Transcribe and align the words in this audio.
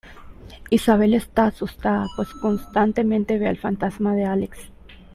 Isabel 0.71 1.13
está 1.13 1.45
asustada 1.45 2.07
pues 2.15 2.29
constantemente 2.33 3.37
ve 3.37 3.47
al 3.47 3.59
fantasma 3.59 4.15
de 4.15 4.25
Alex. 4.25 4.57